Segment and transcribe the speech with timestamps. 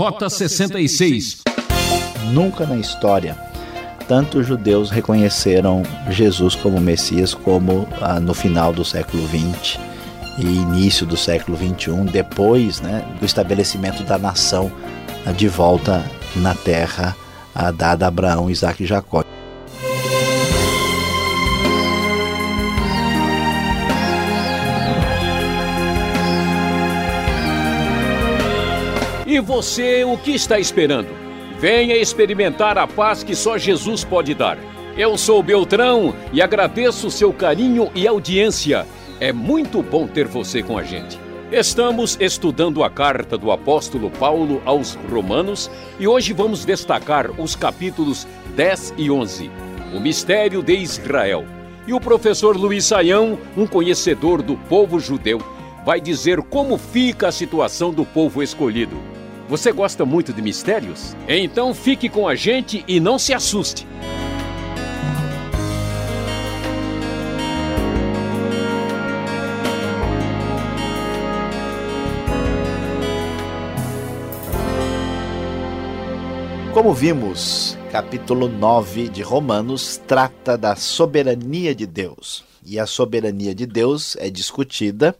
[0.00, 1.42] Rota 66.
[2.32, 3.36] Nunca na história
[4.08, 9.78] tanto os judeus reconheceram Jesus como Messias como ah, no final do século XX
[10.38, 14.72] e início do século XXI, depois né, do estabelecimento da nação
[15.26, 16.02] ah, de volta
[16.36, 17.14] na terra
[17.54, 19.22] ah, dada a Abraão, Isaac e Jacó.
[29.40, 31.08] E você, o que está esperando?
[31.58, 34.58] Venha experimentar a paz que só Jesus pode dar.
[34.98, 38.86] Eu sou Beltrão e agradeço o seu carinho e audiência.
[39.18, 41.18] É muito bom ter você com a gente.
[41.50, 48.28] Estamos estudando a carta do apóstolo Paulo aos Romanos e hoje vamos destacar os capítulos
[48.54, 49.50] 10 e 11,
[49.94, 51.46] o mistério de Israel.
[51.86, 55.38] E o professor Luiz Saião, um conhecedor do povo judeu,
[55.82, 59.09] vai dizer como fica a situação do povo escolhido.
[59.50, 61.16] Você gosta muito de mistérios?
[61.26, 63.84] Então fique com a gente e não se assuste.
[76.72, 82.44] Como vimos, capítulo 9 de Romanos trata da soberania de Deus.
[82.64, 85.16] E a soberania de Deus é discutida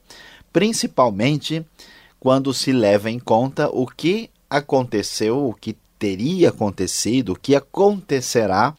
[0.53, 1.65] principalmente
[2.21, 8.75] quando se leva em conta o que aconteceu, o que teria acontecido, o que acontecerá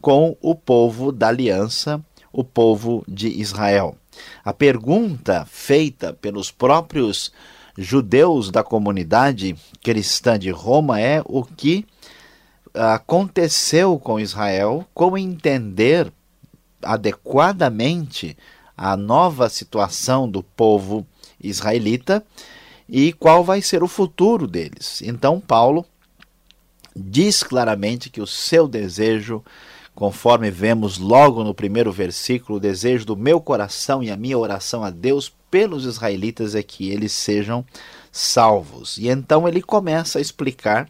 [0.00, 2.02] com o povo da aliança,
[2.32, 3.96] o povo de Israel.
[4.42, 7.30] A pergunta feita pelos próprios
[7.76, 11.86] judeus da comunidade cristã de Roma é o que
[12.72, 16.10] aconteceu com Israel, como entender
[16.82, 18.36] adequadamente
[18.76, 21.06] a nova situação do povo
[21.42, 22.24] israelita
[22.88, 25.02] e qual vai ser o futuro deles.
[25.02, 25.84] Então, Paulo
[26.94, 29.44] diz claramente que o seu desejo,
[29.94, 34.82] conforme vemos logo no primeiro versículo, o desejo do meu coração e a minha oração
[34.82, 37.64] a Deus pelos israelitas é que eles sejam
[38.10, 38.98] salvos.
[38.98, 40.88] E então ele começa a explicar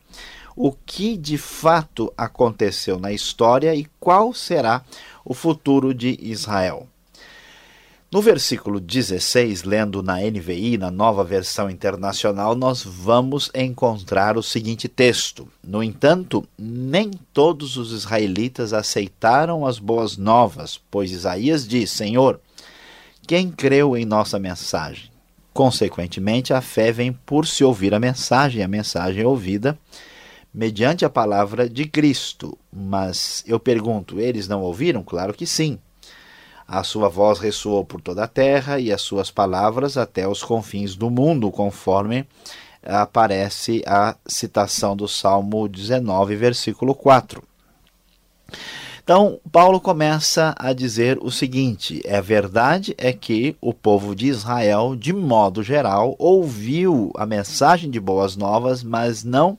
[0.54, 4.82] o que de fato aconteceu na história e qual será
[5.24, 6.88] o futuro de Israel.
[8.16, 14.88] No versículo 16, lendo na NVI, na nova versão internacional, nós vamos encontrar o seguinte
[14.88, 22.40] texto: No entanto, nem todos os israelitas aceitaram as boas novas, pois Isaías diz: Senhor,
[23.26, 25.10] quem creu em nossa mensagem?
[25.52, 29.78] Consequentemente, a fé vem por se ouvir a mensagem, a mensagem é ouvida
[30.54, 32.56] mediante a palavra de Cristo.
[32.72, 35.02] Mas eu pergunto, eles não ouviram?
[35.02, 35.78] Claro que sim.
[36.66, 40.96] A sua voz ressoou por toda a terra e as suas palavras até os confins
[40.96, 42.26] do mundo, conforme
[42.82, 47.42] aparece a citação do Salmo 19, versículo 4.
[49.02, 54.96] Então, Paulo começa a dizer o seguinte: é verdade é que o povo de Israel,
[54.96, 59.56] de modo geral, ouviu a mensagem de boas novas, mas não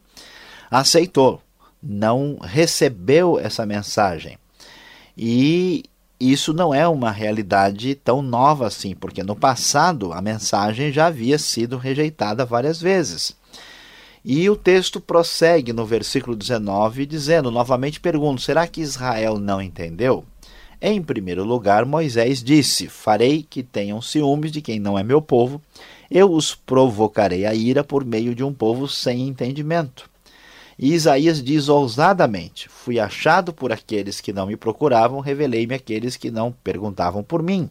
[0.70, 1.42] aceitou,
[1.82, 4.38] não recebeu essa mensagem.
[5.18, 5.86] E
[6.20, 11.38] isso não é uma realidade tão nova assim, porque no passado a mensagem já havia
[11.38, 13.36] sido rejeitada várias vezes.
[14.26, 20.26] E o texto prossegue no versículo 19, dizendo: novamente pergunto, será que Israel não entendeu?
[20.82, 25.62] Em primeiro lugar, Moisés disse: Farei que tenham ciúmes de quem não é meu povo,
[26.10, 30.10] eu os provocarei a ira por meio de um povo sem entendimento.
[30.78, 36.30] E Isaías diz ousadamente: Fui achado por aqueles que não me procuravam, revelei-me àqueles que
[36.30, 37.70] não perguntavam por mim.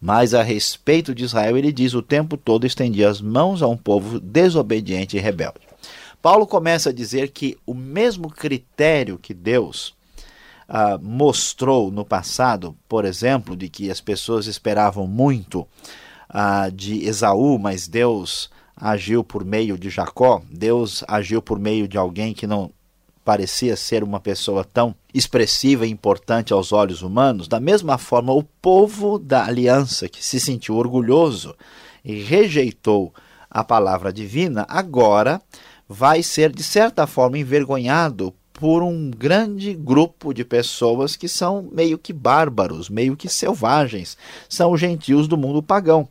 [0.00, 3.76] Mas a respeito de Israel, ele diz: O tempo todo estendi as mãos a um
[3.76, 5.60] povo desobediente e rebelde.
[6.20, 9.94] Paulo começa a dizer que o mesmo critério que Deus
[10.68, 15.66] ah, mostrou no passado, por exemplo, de que as pessoas esperavam muito
[16.28, 18.50] ah, de Esaú, mas Deus
[18.84, 22.70] agiu por meio de Jacó, Deus agiu por meio de alguém que não
[23.24, 28.42] parecia ser uma pessoa tão expressiva e importante aos olhos humanos, da mesma forma, o
[28.42, 31.56] povo da aliança, que se sentiu orgulhoso
[32.04, 33.14] e rejeitou
[33.50, 35.40] a palavra divina, agora
[35.88, 41.96] vai ser, de certa forma, envergonhado por um grande grupo de pessoas que são meio
[41.96, 44.14] que bárbaros, meio que selvagens,
[44.46, 46.06] são os gentios do mundo pagão.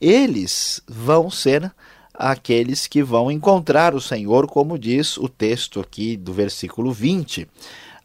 [0.00, 1.72] Eles vão ser
[2.14, 7.48] aqueles que vão encontrar o Senhor, como diz o texto aqui do versículo 20.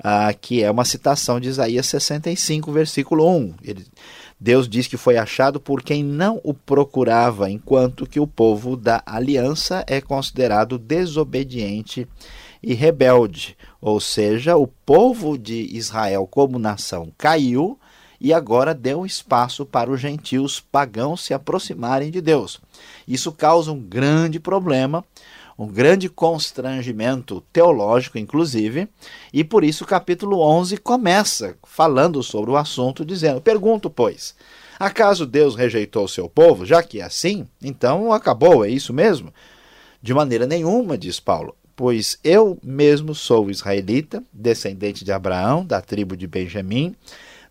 [0.04, 3.56] ah, que é uma citação de Isaías 65, versículo 1.
[3.63, 3.86] Ele,
[4.39, 9.01] Deus diz que foi achado por quem não o procurava, enquanto que o povo da
[9.06, 12.07] aliança é considerado desobediente
[12.62, 13.57] e rebelde.
[13.81, 17.80] Ou seja, o povo de Israel como nação caiu
[18.19, 22.60] e agora deu espaço para os gentios pagãos se aproximarem de Deus.
[23.08, 25.04] Isso causa um grande problema,
[25.58, 28.88] um grande constrangimento teológico, inclusive,
[29.34, 34.36] e por isso o capítulo 11 começa falando sobre o assunto, dizendo: Pergunto, pois,
[34.80, 36.66] acaso Deus rejeitou o seu povo?
[36.66, 39.34] Já que é assim, então acabou, é isso mesmo?
[40.02, 46.18] De maneira nenhuma, diz Paulo pois eu mesmo sou israelita, descendente de Abraão, da tribo
[46.18, 46.96] de Benjamim.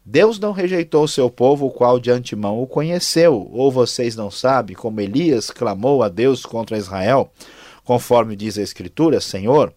[0.08, 3.50] Deus não rejeitou o seu povo, o qual de antemão o conheceu.
[3.52, 7.28] Ou vocês não sabem como Elias clamou a Deus contra Israel,
[7.82, 9.72] conforme diz a Escritura: Senhor,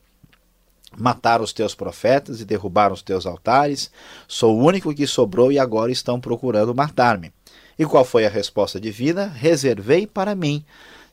[0.96, 3.90] mataram os teus profetas e derrubaram os teus altares.
[4.28, 7.34] Sou o único que sobrou e agora estão procurando matar-me.
[7.80, 9.26] E qual foi a resposta divina?
[9.26, 10.64] Reservei para mim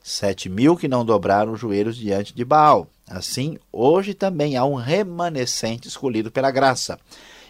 [0.03, 2.87] sete mil que não dobraram os joelhos diante de Baal.
[3.09, 6.99] Assim, hoje também há um remanescente escolhido pela graça.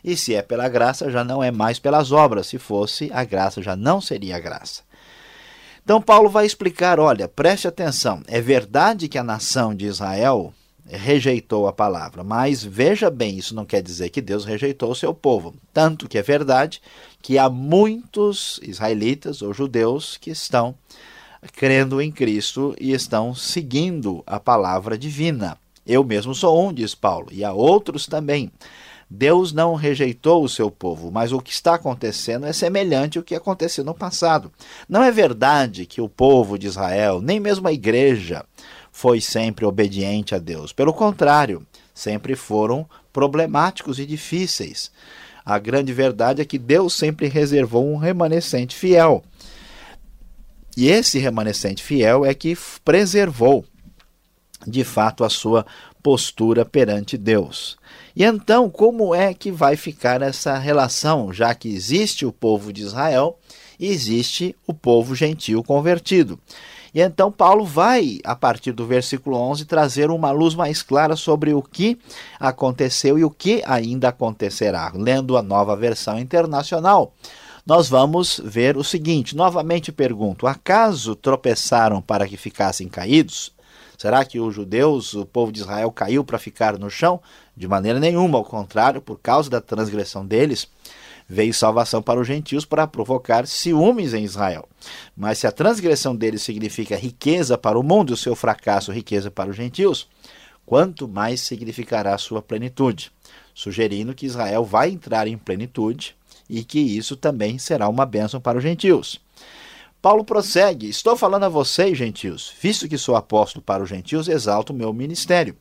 [0.08, 2.48] E se é pela graça, já não é mais pelas obras.
[2.48, 4.84] Se fosse a graça, já não seria a graça.
[5.84, 10.54] Então, Paulo vai explicar: olha, preste atenção, é verdade que a nação de Israel
[10.90, 15.14] rejeitou a palavra, mas veja bem, isso não quer dizer que Deus rejeitou o seu
[15.14, 15.54] povo.
[15.74, 16.82] Tanto que é verdade
[17.22, 20.74] que há muitos israelitas ou judeus que estão
[21.58, 25.58] crendo em Cristo e estão seguindo a palavra divina.
[25.86, 28.50] Eu mesmo sou um, diz Paulo, e há outros também.
[29.10, 33.36] Deus não rejeitou o seu povo, mas o que está acontecendo é semelhante ao que
[33.36, 34.52] aconteceu no passado.
[34.88, 38.44] Não é verdade que o povo de Israel, nem mesmo a igreja,
[38.92, 40.74] foi sempre obediente a Deus.
[40.74, 44.92] Pelo contrário, sempre foram problemáticos e difíceis.
[45.46, 49.24] A grande verdade é que Deus sempre reservou um remanescente fiel.
[50.76, 53.64] E esse remanescente fiel é que preservou,
[54.68, 55.66] de fato, a sua
[56.04, 57.78] postura perante Deus.
[58.18, 62.82] E então, como é que vai ficar essa relação, já que existe o povo de
[62.82, 63.38] Israel
[63.80, 66.40] e existe o povo gentil convertido?
[66.96, 71.54] E então Paulo vai, a partir do versículo 11, trazer uma luz mais clara sobre
[71.54, 72.00] o que
[72.40, 77.14] aconteceu e o que ainda acontecerá, lendo a nova versão internacional
[77.68, 83.52] nós vamos ver o seguinte: novamente pergunto, acaso tropeçaram para que ficassem caídos?
[83.98, 87.20] Será que os judeus, o povo de Israel, caiu para ficar no chão?
[87.56, 90.70] De maneira nenhuma, ao contrário, por causa da transgressão deles,
[91.28, 94.70] veio salvação para os gentios para provocar ciúmes em Israel.
[95.16, 99.32] Mas se a transgressão deles significa riqueza para o mundo e o seu fracasso riqueza
[99.32, 100.08] para os gentios,
[100.66, 103.12] quanto mais significará a sua plenitude?
[103.54, 106.16] Sugerindo que Israel vai entrar em plenitude
[106.48, 109.20] e que isso também será uma bênção para os gentios.
[110.02, 114.72] Paulo prossegue: Estou falando a vocês, gentios, visto que sou apóstolo para os gentios, exalto
[114.72, 115.58] o meu ministério,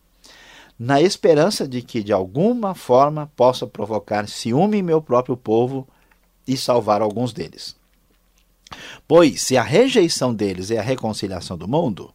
[0.79, 5.88] na esperança de que de alguma forma possa provocar ciúme em meu próprio povo
[6.47, 7.75] e salvar alguns deles.
[9.06, 12.12] Pois, se a rejeição deles é a reconciliação do mundo,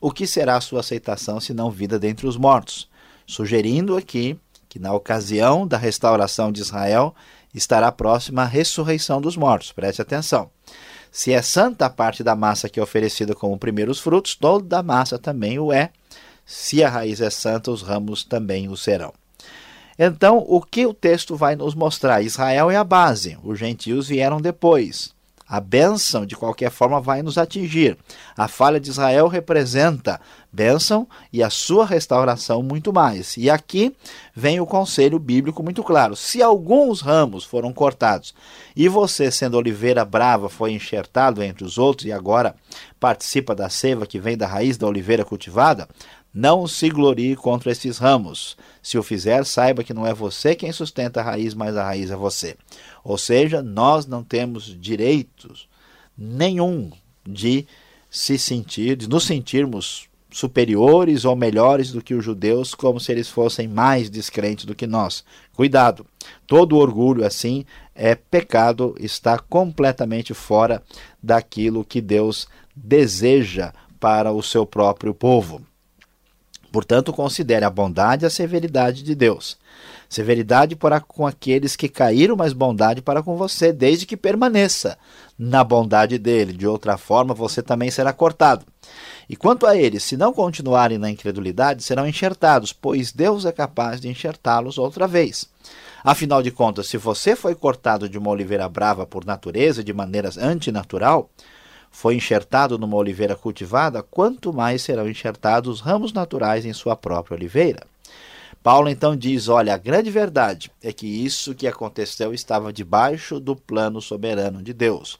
[0.00, 2.88] o que será a sua aceitação se não vida dentre os mortos?
[3.26, 7.14] Sugerindo aqui que, na ocasião da restauração de Israel,
[7.54, 9.70] estará próxima a ressurreição dos mortos.
[9.70, 10.50] Preste atenção.
[11.12, 14.82] Se é santa a parte da massa que é oferecida como primeiros frutos, toda a
[14.82, 15.90] massa também o é.
[16.46, 19.12] Se a raiz é santa, os ramos também o serão.
[19.98, 22.22] Então, o que o texto vai nos mostrar?
[22.22, 25.14] Israel é a base, os gentios vieram depois.
[25.48, 27.96] A bênção, de qualquer forma, vai nos atingir.
[28.36, 30.20] A falha de Israel representa
[30.52, 33.36] bênção e a sua restauração muito mais.
[33.36, 33.94] E aqui
[34.34, 36.14] vem o conselho bíblico muito claro.
[36.14, 38.34] Se alguns ramos foram cortados
[38.76, 42.54] e você, sendo oliveira brava, foi enxertado entre os outros e agora
[43.00, 45.88] participa da seiva que vem da raiz da oliveira cultivada,
[46.32, 48.56] não se glorie contra esses ramos.
[48.82, 52.10] Se o fizer, saiba que não é você quem sustenta a raiz, mas a raiz
[52.10, 52.56] é você.
[53.04, 55.68] Ou seja, nós não temos direitos
[56.16, 56.90] nenhum
[57.26, 57.66] de
[58.10, 63.28] se sentir, de nos sentirmos superiores ou melhores do que os judeus, como se eles
[63.28, 65.24] fossem mais descrentes do que nós.
[65.54, 66.06] Cuidado,
[66.46, 70.82] todo orgulho assim é pecado, está completamente fora
[71.22, 75.60] daquilo que Deus deseja para o seu próprio povo.
[76.72, 79.58] Portanto, considere a bondade e a severidade de Deus.
[80.08, 84.98] Severidade para com aqueles que caíram, mas bondade para com você, desde que permaneça
[85.38, 86.52] na bondade dele.
[86.54, 88.64] De outra forma, você também será cortado.
[89.28, 94.00] E quanto a eles, se não continuarem na incredulidade, serão enxertados, pois Deus é capaz
[94.00, 95.46] de enxertá-los outra vez.
[96.02, 100.36] Afinal de contas, se você foi cortado de uma oliveira brava por natureza, de maneiras
[100.36, 101.30] antinatural,
[101.92, 107.36] foi enxertado numa oliveira cultivada, quanto mais serão enxertados os ramos naturais em sua própria
[107.36, 107.86] oliveira.
[108.62, 113.54] Paulo então diz: Olha, a grande verdade é que isso que aconteceu estava debaixo do
[113.54, 115.18] plano soberano de Deus.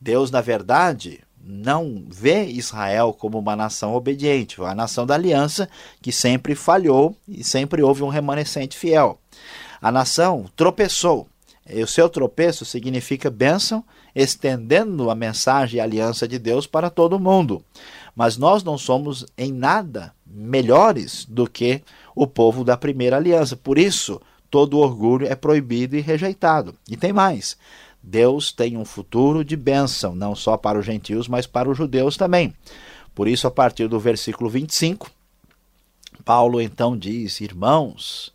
[0.00, 5.68] Deus, na verdade, não vê Israel como uma nação obediente, uma nação da aliança
[6.00, 9.18] que sempre falhou e sempre houve um remanescente fiel.
[9.80, 11.28] A nação tropeçou.
[11.68, 16.90] E o seu tropeço significa bênção, estendendo a mensagem e a aliança de Deus para
[16.90, 17.62] todo mundo.
[18.14, 21.82] Mas nós não somos em nada melhores do que
[22.14, 23.56] o povo da primeira aliança.
[23.56, 24.20] Por isso,
[24.50, 26.74] todo orgulho é proibido e rejeitado.
[26.88, 27.56] E tem mais.
[28.02, 32.16] Deus tem um futuro de bênção, não só para os gentios, mas para os judeus
[32.16, 32.54] também.
[33.14, 35.10] Por isso, a partir do versículo 25,
[36.24, 38.32] Paulo então diz: Irmãos,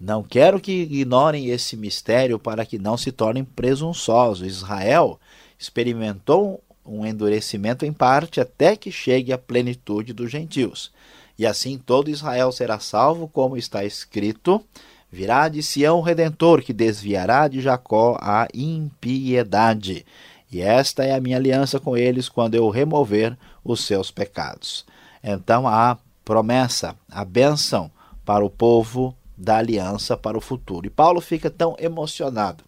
[0.00, 4.46] não quero que ignorem esse mistério para que não se tornem presunçosos.
[4.46, 5.18] Israel
[5.58, 10.92] experimentou um endurecimento em parte até que chegue à plenitude dos gentios.
[11.36, 14.62] E assim todo Israel será salvo, como está escrito:
[15.10, 20.06] Virá de Sião o redentor, que desviará de Jacó a impiedade.
[20.50, 24.86] E esta é a minha aliança com eles quando eu remover os seus pecados.
[25.22, 27.90] Então a promessa, a bênção
[28.24, 30.86] para o povo da aliança para o futuro.
[30.86, 32.64] E Paulo fica tão emocionado,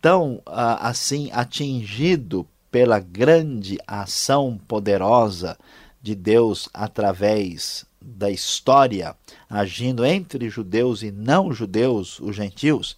[0.00, 5.58] tão ah, assim atingido pela grande ação poderosa
[6.00, 9.14] de Deus através da história,
[9.48, 12.96] agindo entre judeus e não judeus, os gentios,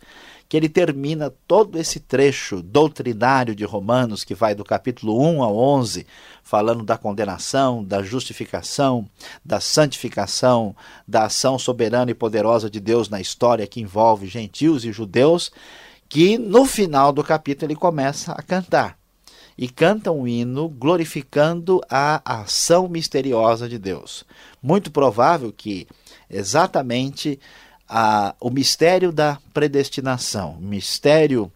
[0.48, 5.56] que ele termina todo esse trecho doutrinário de Romanos, que vai do capítulo 1 ao
[5.56, 6.06] 11,
[6.42, 9.08] falando da condenação, da justificação,
[9.44, 10.76] da santificação,
[11.08, 15.50] da ação soberana e poderosa de Deus na história que envolve gentios e judeus,
[16.08, 18.98] que no final do capítulo ele começa a cantar.
[19.56, 24.24] E canta um hino glorificando a ação misteriosa de Deus.
[24.60, 25.86] Muito provável que
[26.28, 27.38] exatamente
[27.88, 31.50] a, o mistério da predestinação, o mistério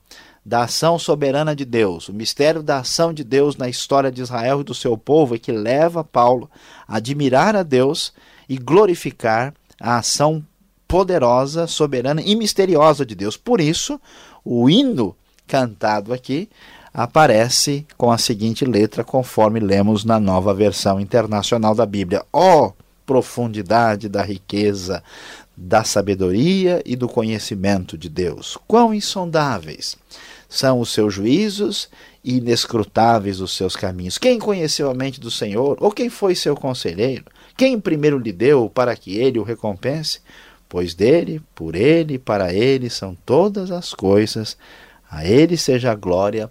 [0.45, 4.61] da ação soberana de Deus, o mistério da ação de Deus na história de Israel
[4.61, 6.51] e do seu povo é que leva Paulo
[6.87, 8.13] a admirar a Deus
[8.49, 10.43] e glorificar a ação
[10.87, 13.37] poderosa, soberana e misteriosa de Deus.
[13.37, 14.01] Por isso,
[14.43, 15.15] o hino
[15.47, 16.49] cantado aqui
[16.95, 22.73] aparece com a seguinte letra, conforme lemos na nova versão internacional da Bíblia: Ó oh,
[23.05, 25.03] profundidade da riqueza,
[25.61, 28.57] da sabedoria e do conhecimento de Deus!
[28.69, 29.97] Quão insondáveis!
[30.49, 31.91] São os seus juízos
[32.23, 34.17] e inescrutáveis os seus caminhos.
[34.17, 35.77] Quem conheceu a mente do Senhor?
[35.81, 37.25] Ou quem foi seu conselheiro?
[37.57, 40.21] Quem primeiro lhe deu para que ele o recompense?
[40.69, 44.57] Pois dele, por ele e para ele são todas as coisas.
[45.11, 46.51] A ele seja a glória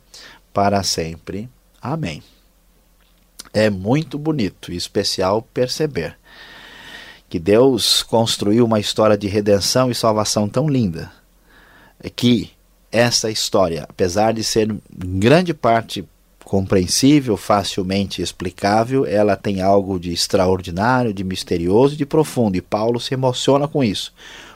[0.53, 1.49] para sempre.
[1.81, 2.21] Amém.
[3.53, 6.17] É muito bonito e especial perceber
[7.29, 11.11] que Deus construiu uma história de redenção e salvação tão linda
[12.15, 12.51] que
[12.91, 16.07] essa história, apesar de ser em grande parte
[16.43, 22.99] compreensível, facilmente explicável, ela tem algo de extraordinário, de misterioso e de profundo, e Paulo
[22.99, 24.13] se emociona com isso.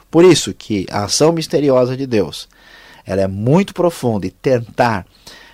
[0.10, 2.48] Por isso que a ação misteriosa de Deus,
[3.06, 5.06] ela é muito profunda e tentar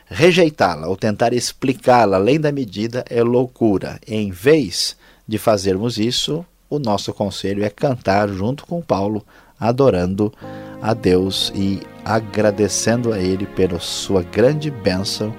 [0.05, 3.99] rejeitá-la ou tentar explicá-la além da medida é loucura.
[4.07, 4.95] Em vez
[5.27, 9.25] de fazermos isso, o nosso conselho é cantar junto com Paulo,
[9.59, 10.33] adorando
[10.81, 15.33] a Deus e agradecendo a Ele pela sua grande bênção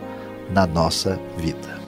[0.50, 1.78] na nossa vida.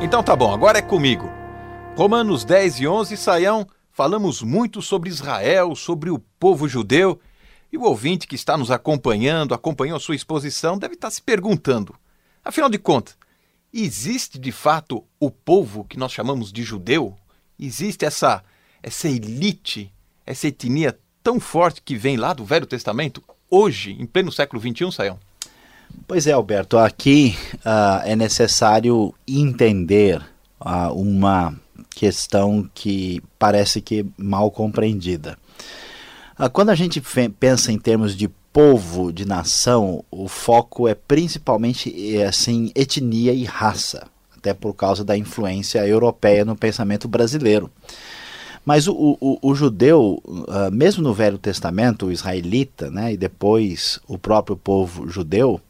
[0.00, 1.28] Então tá bom, agora é comigo.
[1.96, 7.18] Romanos 10 e 11, Saião, falamos muito sobre Israel, sobre o povo judeu
[7.72, 11.94] e o ouvinte que está nos acompanhando, acompanhou a sua exposição, deve estar se perguntando:
[12.44, 13.16] afinal de contas,
[13.72, 17.16] existe de fato o povo que nós chamamos de judeu?
[17.58, 18.42] Existe essa,
[18.82, 19.92] essa elite,
[20.24, 24.92] essa etnia tão forte que vem lá do Velho Testamento, hoje, em pleno século XXI,
[24.92, 25.18] Saião?
[26.06, 30.22] Pois é, Alberto, aqui uh, é necessário entender
[30.60, 31.58] uh, uma
[31.90, 35.36] questão que parece que mal compreendida.
[36.38, 37.02] Ah, quando a gente
[37.40, 43.44] pensa em termos de povo, de nação, o foco é principalmente é, assim etnia e
[43.44, 47.68] raça, até por causa da influência europeia no pensamento brasileiro.
[48.64, 53.98] Mas o, o, o judeu, uh, mesmo no Velho Testamento, o israelita, né, e depois
[54.06, 55.60] o próprio povo judeu,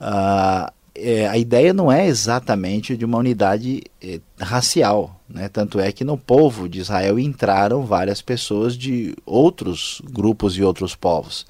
[0.00, 5.20] uh, é, a ideia não é exatamente de uma unidade é, racial.
[5.28, 5.48] Né?
[5.48, 10.94] Tanto é que no povo de Israel entraram várias pessoas de outros grupos e outros
[10.94, 11.46] povos.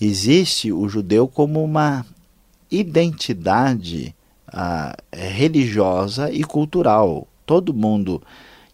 [0.00, 2.06] Existe o judeu como uma
[2.70, 4.14] identidade
[4.48, 7.26] ah, religiosa e cultural.
[7.44, 8.22] Todo mundo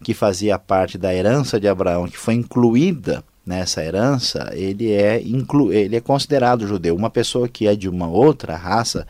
[0.04, 5.72] que fazia parte da herança de Abraão, que foi incluída nessa herança, ele é, inclu
[5.72, 6.94] ele é considerado judeu.
[6.94, 9.06] Uma pessoa que é de uma outra raça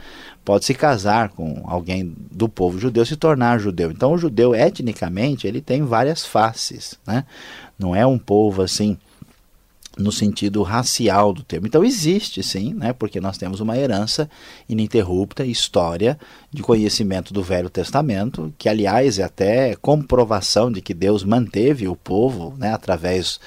[0.46, 3.90] pode se casar com alguém do povo judeu, se tornar judeu.
[3.90, 7.24] Então o judeu etnicamente ele tem várias faces, né?
[7.76, 8.96] Não é um povo assim
[9.98, 11.66] no sentido racial do termo.
[11.66, 14.30] Então existe sim, né, porque nós temos uma herança
[14.68, 16.18] ininterrupta, história
[16.52, 21.96] de conhecimento do Velho Testamento, que aliás é até comprovação de que Deus manteve o
[21.96, 23.40] povo, né, através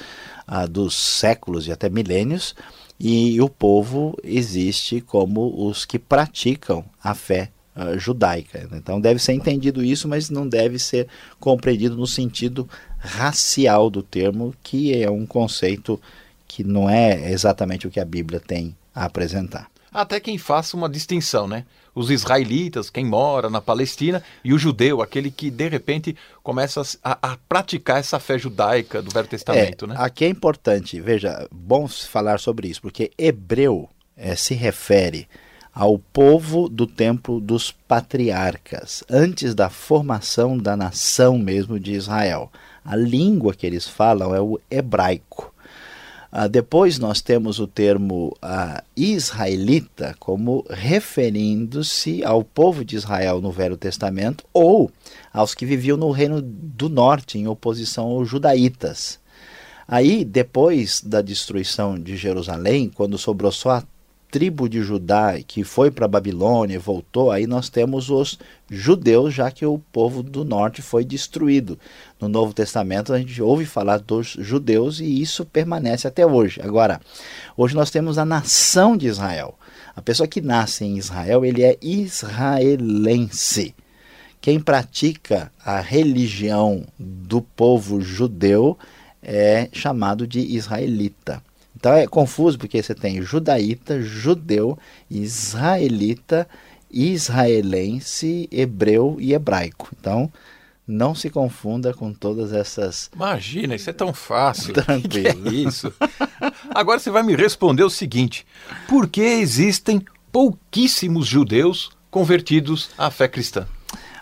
[0.48, 2.56] ah, dos séculos e até milênios,
[3.00, 8.68] e o povo existe como os que praticam a fé uh, judaica.
[8.74, 11.08] Então deve ser entendido isso, mas não deve ser
[11.40, 16.00] compreendido no sentido racial do termo, que é um conceito
[16.48, 19.70] que não é exatamente o que a Bíblia tem a apresentar.
[19.94, 21.66] Até quem faça uma distinção, né?
[22.00, 27.34] os israelitas, quem mora na Palestina, e o judeu, aquele que de repente começa a,
[27.34, 29.86] a praticar essa fé judaica do Velho Testamento.
[29.86, 29.96] É, né?
[29.98, 35.28] Aqui é importante, veja, bom falar sobre isso, porque hebreu é, se refere
[35.74, 42.52] ao povo do tempo dos patriarcas, antes da formação da nação mesmo de Israel.
[42.84, 45.54] A língua que eles falam é o hebraico.
[46.32, 53.52] Uh, depois nós temos o termo uh, israelita como referindo-se ao povo de Israel no
[53.52, 54.92] Velho Testamento ou
[55.34, 59.20] aos que viviam no Reino do Norte em oposição aos judaítas.
[59.88, 63.84] Aí, depois da destruição de Jerusalém, quando sobrou só a
[64.30, 68.38] tribo de Judá que foi para a Babilônia e voltou, aí nós temos os
[68.70, 71.80] judeus, já que o povo do norte foi destruído.
[72.20, 76.62] No Novo Testamento a gente ouve falar dos judeus e isso permanece até hoje.
[76.62, 77.02] Agora,
[77.58, 79.58] hoje nós temos a nação de Israel.
[79.96, 83.74] A pessoa que nasce em Israel, ele é israelense.
[84.40, 88.78] Quem pratica a religião do povo judeu
[89.22, 91.44] é chamado de israelita.
[91.80, 94.78] Então é confuso porque você tem judaíta, judeu,
[95.10, 96.46] israelita,
[96.92, 99.90] israelense, hebreu e hebraico.
[99.98, 100.30] Então
[100.86, 103.10] não se confunda com todas essas.
[103.16, 104.74] Imagina, isso é tão fácil.
[104.84, 105.42] Tranquilo.
[105.42, 105.94] Que é isso.
[106.76, 108.46] Agora você vai me responder o seguinte:
[108.86, 113.66] por que existem pouquíssimos judeus convertidos à fé cristã?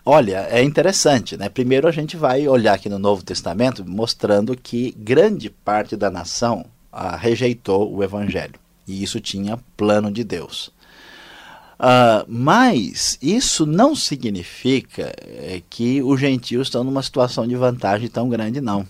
[0.05, 1.49] Olha, é interessante, né?
[1.49, 6.65] Primeiro a gente vai olhar aqui no Novo Testamento mostrando que grande parte da nação
[6.91, 8.55] ah, rejeitou o evangelho.
[8.87, 10.71] E isso tinha plano de Deus.
[11.77, 18.27] Uh, mas isso não significa é, que os gentios estão numa situação de vantagem tão
[18.29, 18.87] grande, não.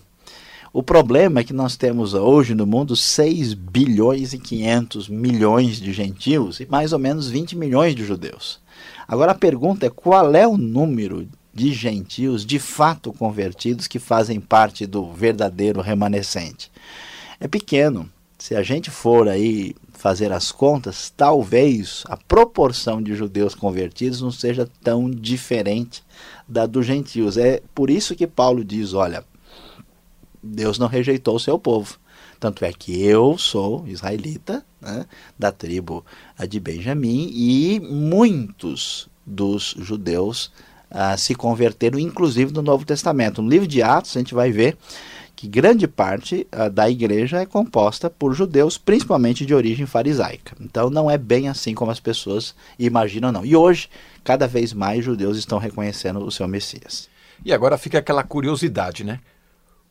[0.72, 5.92] O problema é que nós temos hoje no mundo 6 bilhões e 500 milhões de
[5.92, 8.60] gentios e mais ou menos 20 milhões de judeus.
[9.06, 14.38] Agora a pergunta é qual é o número de gentios de fato convertidos que fazem
[14.40, 16.70] parte do verdadeiro remanescente?
[17.40, 18.10] É pequeno.
[18.38, 24.30] Se a gente for aí fazer as contas, talvez a proporção de judeus convertidos não
[24.30, 26.04] seja tão diferente
[26.46, 27.36] da dos gentios.
[27.36, 29.24] É por isso que Paulo diz: olha,
[30.42, 31.98] Deus não rejeitou o seu povo.
[32.38, 36.04] Tanto é que eu sou israelita, né, da tribo
[36.48, 40.52] de Benjamim, e muitos dos judeus
[40.88, 43.42] ah, se converteram, inclusive no Novo Testamento.
[43.42, 44.76] No livro de Atos, a gente vai ver
[45.38, 50.56] que grande parte uh, da igreja é composta por judeus, principalmente de origem farisaica.
[50.60, 53.44] Então não é bem assim como as pessoas imaginam, não.
[53.44, 53.88] E hoje,
[54.24, 57.08] cada vez mais judeus estão reconhecendo o seu Messias.
[57.44, 59.20] E agora fica aquela curiosidade, né?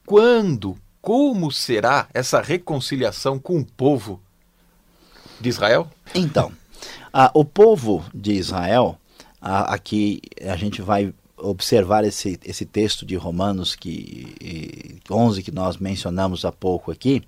[0.05, 4.21] Quando, como será essa reconciliação com o povo
[5.39, 5.89] de Israel?
[6.13, 6.51] Então,
[7.13, 8.99] uh, o povo de Israel,
[9.41, 15.78] uh, aqui a gente vai observar esse, esse texto de Romanos que 11 que nós
[15.78, 17.21] mencionamos há pouco aqui,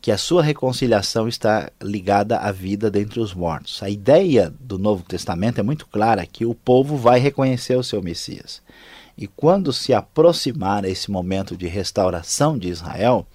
[0.00, 3.82] que a sua reconciliação está ligada à vida dentre os mortos.
[3.82, 8.02] A ideia do Novo Testamento é muito clara que o povo vai reconhecer o seu
[8.02, 8.60] Messias.
[9.16, 13.26] E quando se aproximar esse momento de restauração de Israel,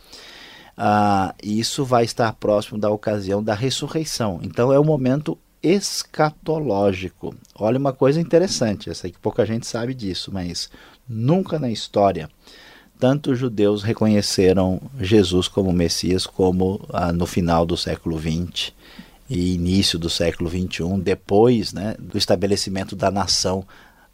[0.77, 4.39] uh, isso vai estar próximo da ocasião da ressurreição.
[4.43, 7.35] Então é o momento escatológico.
[7.55, 10.69] Olha uma coisa interessante, essa que pouca gente sabe disso, mas
[11.07, 12.29] nunca na história
[12.99, 18.73] tanto judeus reconheceram Jesus como Messias como ah, no final do século XX
[19.29, 23.63] e início do século XXI, depois né, do estabelecimento da nação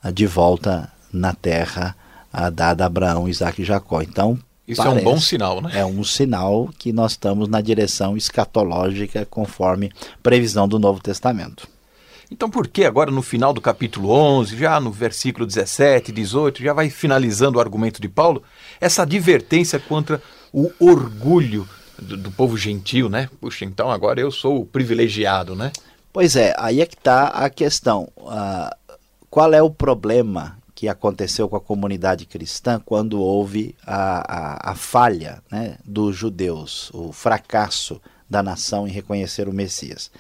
[0.02, 1.96] ah, de volta na terra
[2.32, 4.02] ah, dada a Abraão, Isaac e Jacó.
[4.02, 5.72] Então, isso Parece, é um bom sinal, né?
[5.74, 11.68] É um sinal que nós estamos na direção escatológica conforme previsão do Novo Testamento.
[12.32, 16.74] Então, por que agora no final do capítulo 11, já no versículo 17, 18, já
[16.74, 18.42] vai finalizando o argumento de Paulo,
[18.80, 20.22] essa advertência contra
[20.52, 21.68] o orgulho
[22.02, 23.30] do, do povo gentil, né?
[23.40, 25.72] Puxa, então agora eu sou o privilegiado, né?
[26.12, 28.08] Pois é, aí é que está a questão.
[28.18, 28.98] Uh,
[29.30, 34.76] qual é o problema que aconteceu com a comunidade cristã quando houve a, a, a
[34.76, 40.12] falha né, dos judeus, o fracasso da nação em reconhecer o Messias.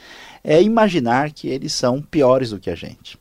[0.43, 3.17] É imaginar que eles são piores do que a gente.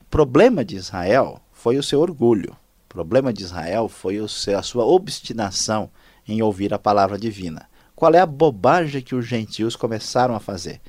[0.00, 2.56] O problema de Israel foi o seu orgulho.
[2.86, 5.88] O problema de Israel foi o seu, a sua obstinação
[6.26, 7.68] em ouvir a palavra divina.
[7.94, 10.80] Qual é a bobagem que os gentios começaram a fazer?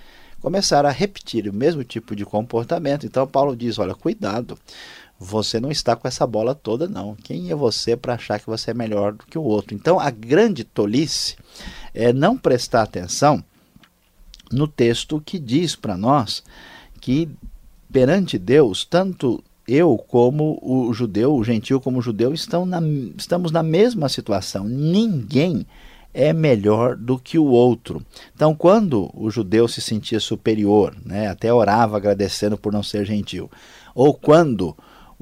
[0.42, 3.06] Começaram a repetir o mesmo tipo de comportamento.
[3.06, 4.58] Então Paulo diz: olha, cuidado,
[5.24, 7.16] você não está com essa bola toda, não.
[7.16, 9.74] Quem é você para achar que você é melhor do que o outro?
[9.74, 11.38] Então, a grande tolice
[11.94, 13.44] é não prestar atenção
[14.52, 16.44] no texto que diz para nós
[17.00, 17.30] que
[17.92, 22.82] perante Deus, tanto eu como o judeu, o gentil como o judeu, estão na,
[23.18, 24.66] estamos na mesma situação.
[24.66, 25.66] Ninguém
[26.14, 28.06] é melhor do que o outro.
[28.36, 33.50] Então, quando o judeu se sentia superior, né, até orava agradecendo por não ser gentil,
[33.96, 34.76] ou quando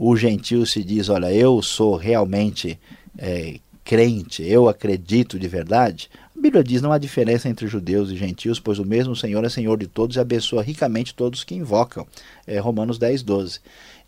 [0.03, 2.79] o gentil se diz: Olha, eu sou realmente
[3.15, 6.09] é, crente, eu acredito de verdade.
[6.35, 9.49] A Bíblia diz: não há diferença entre judeus e gentios, pois o mesmo Senhor é
[9.49, 12.07] Senhor de todos e abençoa ricamente todos que invocam.
[12.47, 13.59] É Romanos 10, 12.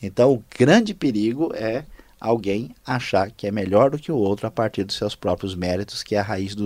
[0.02, 1.86] Então, o grande perigo é
[2.20, 6.02] alguém achar que é melhor do que o outro a partir dos seus próprios méritos,
[6.02, 6.66] que é a raiz do,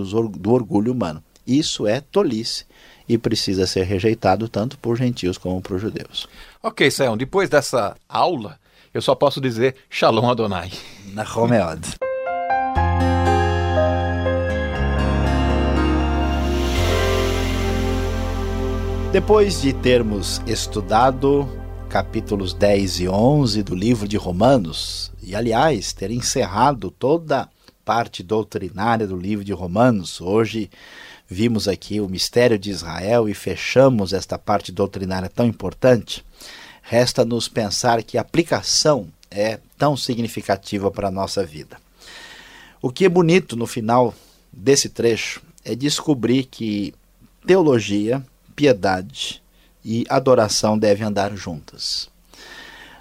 [0.50, 1.22] orgulho humano.
[1.46, 2.64] Isso é tolice
[3.06, 6.26] e precisa ser rejeitado tanto por gentios como por judeus.
[6.62, 8.58] Ok, Sayão, depois dessa aula,
[8.92, 10.70] eu só posso dizer Shalom Adonai.
[11.12, 11.96] Na Romeod.
[19.12, 21.48] Depois de termos estudado
[21.88, 27.48] capítulos 10 e 11 do livro de Romanos, e aliás, ter encerrado toda a
[27.84, 30.70] parte doutrinária do livro de Romanos, hoje
[31.26, 36.22] vimos aqui o mistério de Israel e fechamos esta parte doutrinária tão importante.
[36.88, 41.76] Resta-nos pensar que a aplicação é tão significativa para a nossa vida.
[42.80, 44.14] O que é bonito no final
[44.50, 46.94] desse trecho é descobrir que
[47.46, 48.24] teologia,
[48.56, 49.42] piedade
[49.84, 52.08] e adoração devem andar juntas.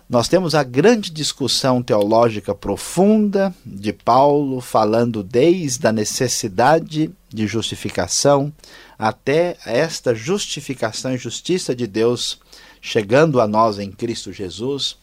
[0.10, 8.52] Nós temos a grande discussão teológica profunda de Paulo, falando desde a necessidade de justificação
[9.00, 12.38] até esta justificação e justiça de Deus
[12.81, 14.97] chegando a nós em Cristo Jesus,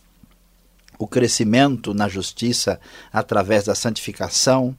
[0.98, 2.80] o crescimento na justiça
[3.12, 4.76] através da santificação,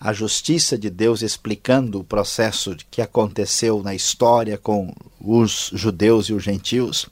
[0.00, 6.32] a justiça de Deus explicando o processo que aconteceu na história com os judeus e
[6.32, 7.06] os gentios.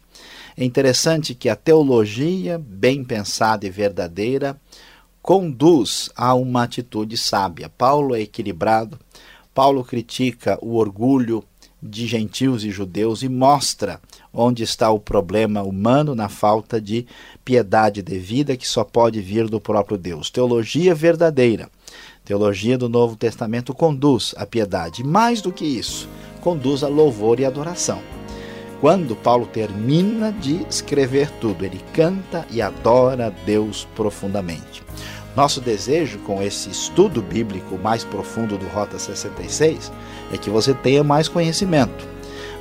[0.57, 4.61] É interessante que a teologia bem pensada e verdadeira
[5.23, 7.71] conduz a uma atitude sábia.
[7.71, 8.99] Paulo é equilibrado,
[9.55, 11.45] Paulo critica o orgulho
[11.83, 14.01] de gentios e judeus e mostra
[14.33, 17.07] onde está o problema humano na falta de
[17.45, 20.31] piedade devida que só pode vir do próprio Deus.
[20.31, 21.69] Teologia verdadeira.
[22.25, 25.03] Teologia do Novo Testamento conduz à piedade.
[25.03, 26.09] Mais do que isso,
[26.41, 28.01] conduz a louvor e adoração.
[28.81, 34.83] Quando Paulo termina de escrever tudo, ele canta e adora Deus profundamente.
[35.37, 39.91] Nosso desejo com esse estudo bíblico mais profundo do Rota 66
[40.33, 42.07] é que você tenha mais conhecimento,